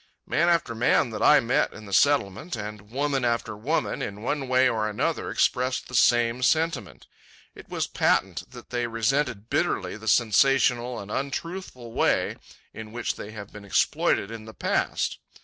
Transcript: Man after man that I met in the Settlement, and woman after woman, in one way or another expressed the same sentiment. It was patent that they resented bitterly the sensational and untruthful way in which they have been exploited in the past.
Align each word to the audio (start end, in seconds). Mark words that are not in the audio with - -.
Man 0.25 0.49
after 0.49 0.73
man 0.73 1.11
that 1.11 1.21
I 1.21 1.39
met 1.41 1.73
in 1.73 1.85
the 1.85 1.93
Settlement, 1.93 2.55
and 2.55 2.89
woman 2.89 3.23
after 3.23 3.55
woman, 3.55 4.01
in 4.01 4.23
one 4.23 4.47
way 4.47 4.67
or 4.67 4.89
another 4.89 5.29
expressed 5.29 5.87
the 5.87 5.93
same 5.93 6.41
sentiment. 6.41 7.05
It 7.53 7.69
was 7.69 7.85
patent 7.85 8.49
that 8.49 8.71
they 8.71 8.87
resented 8.87 9.47
bitterly 9.47 9.97
the 9.97 10.07
sensational 10.07 10.99
and 10.99 11.11
untruthful 11.11 11.91
way 11.91 12.37
in 12.73 12.91
which 12.91 13.13
they 13.15 13.29
have 13.33 13.53
been 13.53 13.63
exploited 13.63 14.31
in 14.31 14.45
the 14.45 14.55
past. 14.55 15.19